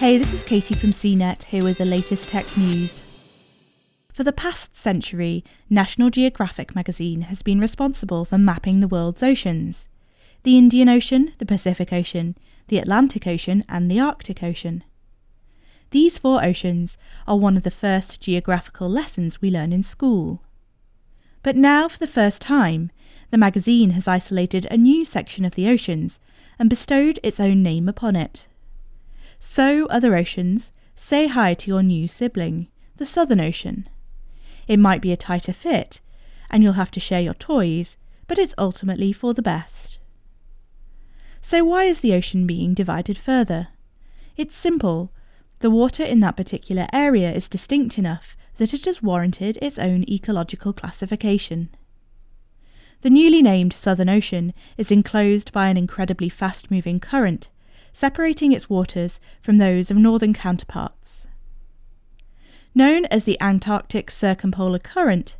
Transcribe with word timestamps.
Hey, 0.00 0.16
this 0.16 0.32
is 0.32 0.42
Katie 0.42 0.74
from 0.74 0.92
CNET 0.92 1.44
here 1.44 1.62
with 1.62 1.76
the 1.76 1.84
latest 1.84 2.26
tech 2.26 2.56
news. 2.56 3.02
For 4.14 4.24
the 4.24 4.32
past 4.32 4.74
century, 4.74 5.44
National 5.68 6.08
Geographic 6.08 6.74
magazine 6.74 7.20
has 7.28 7.42
been 7.42 7.60
responsible 7.60 8.24
for 8.24 8.38
mapping 8.38 8.80
the 8.80 8.88
world's 8.88 9.22
oceans 9.22 9.88
the 10.42 10.56
Indian 10.56 10.88
Ocean, 10.88 11.34
the 11.36 11.44
Pacific 11.44 11.92
Ocean, 11.92 12.34
the 12.68 12.78
Atlantic 12.78 13.26
Ocean, 13.26 13.62
and 13.68 13.90
the 13.90 14.00
Arctic 14.00 14.42
Ocean. 14.42 14.84
These 15.90 16.18
four 16.18 16.42
oceans 16.42 16.96
are 17.28 17.36
one 17.36 17.58
of 17.58 17.62
the 17.62 17.70
first 17.70 18.22
geographical 18.22 18.88
lessons 18.88 19.42
we 19.42 19.50
learn 19.50 19.70
in 19.70 19.82
school. 19.82 20.40
But 21.42 21.56
now, 21.56 21.88
for 21.88 21.98
the 21.98 22.06
first 22.06 22.40
time, 22.40 22.90
the 23.30 23.36
magazine 23.36 23.90
has 23.90 24.08
isolated 24.08 24.66
a 24.70 24.78
new 24.78 25.04
section 25.04 25.44
of 25.44 25.56
the 25.56 25.68
oceans 25.68 26.20
and 26.58 26.70
bestowed 26.70 27.20
its 27.22 27.38
own 27.38 27.62
name 27.62 27.86
upon 27.86 28.16
it. 28.16 28.46
So, 29.42 29.86
other 29.86 30.14
oceans, 30.16 30.70
say 30.94 31.26
hi 31.26 31.54
to 31.54 31.70
your 31.70 31.82
new 31.82 32.08
sibling, 32.08 32.68
the 32.98 33.06
Southern 33.06 33.40
Ocean. 33.40 33.88
It 34.68 34.78
might 34.78 35.00
be 35.00 35.12
a 35.12 35.16
tighter 35.16 35.54
fit, 35.54 36.02
and 36.50 36.62
you'll 36.62 36.74
have 36.74 36.90
to 36.90 37.00
share 37.00 37.22
your 37.22 37.32
toys, 37.32 37.96
but 38.26 38.36
it's 38.36 38.54
ultimately 38.58 39.14
for 39.14 39.32
the 39.32 39.40
best. 39.40 39.98
So, 41.40 41.64
why 41.64 41.84
is 41.84 42.00
the 42.00 42.12
ocean 42.12 42.46
being 42.46 42.74
divided 42.74 43.16
further? 43.16 43.68
It's 44.36 44.54
simple. 44.54 45.10
The 45.60 45.70
water 45.70 46.04
in 46.04 46.20
that 46.20 46.36
particular 46.36 46.86
area 46.92 47.32
is 47.32 47.48
distinct 47.48 47.96
enough 47.96 48.36
that 48.58 48.74
it 48.74 48.84
has 48.84 49.02
warranted 49.02 49.58
its 49.62 49.78
own 49.78 50.04
ecological 50.06 50.74
classification. 50.74 51.70
The 53.00 53.08
newly 53.08 53.40
named 53.40 53.72
Southern 53.72 54.10
Ocean 54.10 54.52
is 54.76 54.90
enclosed 54.90 55.50
by 55.50 55.70
an 55.70 55.78
incredibly 55.78 56.28
fast 56.28 56.70
moving 56.70 57.00
current 57.00 57.48
separating 57.92 58.52
its 58.52 58.70
waters 58.70 59.20
from 59.42 59.58
those 59.58 59.90
of 59.90 59.96
northern 59.96 60.34
counterparts. 60.34 61.26
Known 62.74 63.04
as 63.06 63.24
the 63.24 63.40
Antarctic 63.40 64.10
Circumpolar 64.10 64.78
Current, 64.78 65.36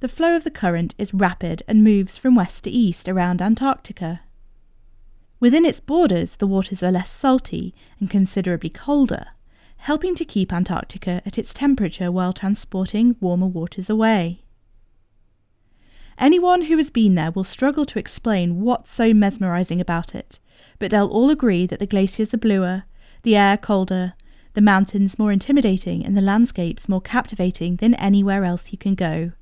the 0.00 0.08
flow 0.08 0.36
of 0.36 0.44
the 0.44 0.50
current 0.50 0.94
is 0.98 1.14
rapid 1.14 1.62
and 1.66 1.82
moves 1.82 2.18
from 2.18 2.34
west 2.34 2.64
to 2.64 2.70
east 2.70 3.08
around 3.08 3.40
Antarctica. 3.40 4.20
Within 5.40 5.64
its 5.64 5.80
borders, 5.80 6.36
the 6.36 6.46
waters 6.46 6.82
are 6.82 6.92
less 6.92 7.10
salty 7.10 7.74
and 8.00 8.10
considerably 8.10 8.70
colder, 8.70 9.28
helping 9.78 10.14
to 10.14 10.24
keep 10.24 10.52
Antarctica 10.52 11.22
at 11.24 11.38
its 11.38 11.54
temperature 11.54 12.10
while 12.10 12.32
transporting 12.32 13.16
warmer 13.20 13.46
waters 13.46 13.88
away. 13.88 14.43
Anyone 16.18 16.62
who 16.62 16.76
has 16.76 16.90
been 16.90 17.14
there 17.14 17.32
will 17.32 17.44
struggle 17.44 17.84
to 17.86 17.98
explain 17.98 18.60
what's 18.60 18.92
so 18.92 19.12
mesmerising 19.12 19.80
about 19.80 20.14
it, 20.14 20.38
but 20.78 20.90
they'll 20.90 21.08
all 21.08 21.30
agree 21.30 21.66
that 21.66 21.78
the 21.80 21.86
glaciers 21.86 22.32
are 22.32 22.38
bluer, 22.38 22.84
the 23.22 23.36
air 23.36 23.56
colder, 23.56 24.14
the 24.54 24.60
mountains 24.60 25.18
more 25.18 25.32
intimidating, 25.32 26.06
and 26.06 26.16
the 26.16 26.20
landscapes 26.20 26.88
more 26.88 27.00
captivating 27.00 27.76
than 27.76 27.94
anywhere 27.94 28.44
else 28.44 28.70
you 28.70 28.78
can 28.78 28.94
go. 28.94 29.32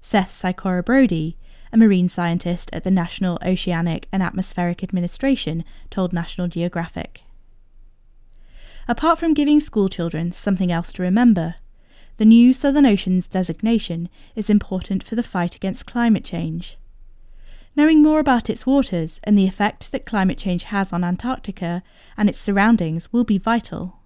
Seth 0.00 0.40
Sykora-Bodie, 0.40 1.36
a 1.72 1.76
marine 1.76 2.08
scientist 2.08 2.70
at 2.72 2.84
the 2.84 2.90
National 2.90 3.38
Oceanic 3.44 4.06
and 4.12 4.22
Atmospheric 4.22 4.84
Administration, 4.84 5.64
told 5.90 6.12
National 6.12 6.46
Geographic. 6.46 7.22
Apart 8.86 9.18
from 9.18 9.34
giving 9.34 9.58
schoolchildren 9.58 10.30
something 10.30 10.70
else 10.70 10.92
to 10.92 11.02
remember, 11.02 11.56
the 12.16 12.24
new 12.24 12.54
Southern 12.54 12.86
Ocean's 12.86 13.26
designation 13.26 14.08
is 14.36 14.48
important 14.48 15.02
for 15.02 15.16
the 15.16 15.22
fight 15.22 15.56
against 15.56 15.86
climate 15.86 16.24
change. 16.24 16.78
Knowing 17.76 18.02
more 18.02 18.20
about 18.20 18.48
its 18.48 18.66
waters 18.66 19.20
and 19.24 19.36
the 19.36 19.46
effect 19.46 19.90
that 19.90 20.06
climate 20.06 20.38
change 20.38 20.64
has 20.64 20.92
on 20.92 21.02
Antarctica 21.02 21.82
and 22.16 22.28
its 22.28 22.38
surroundings 22.38 23.12
will 23.12 23.24
be 23.24 23.38
vital. 23.38 23.98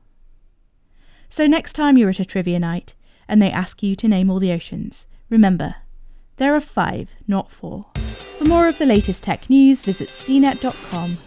So, 1.28 1.46
next 1.46 1.74
time 1.74 1.98
you're 1.98 2.08
at 2.08 2.20
a 2.20 2.24
trivia 2.24 2.58
night 2.58 2.94
and 3.28 3.42
they 3.42 3.50
ask 3.50 3.82
you 3.82 3.94
to 3.96 4.08
name 4.08 4.30
all 4.30 4.38
the 4.38 4.52
oceans, 4.52 5.06
remember, 5.28 5.76
there 6.36 6.54
are 6.54 6.60
five, 6.60 7.10
not 7.26 7.50
four. 7.50 7.86
For 8.38 8.44
more 8.44 8.68
of 8.68 8.78
the 8.78 8.86
latest 8.86 9.22
tech 9.24 9.50
news, 9.50 9.82
visit 9.82 10.08
cnet.com. 10.08 11.18